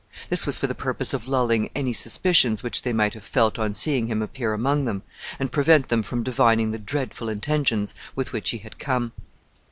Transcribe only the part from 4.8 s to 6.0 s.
them, and prevent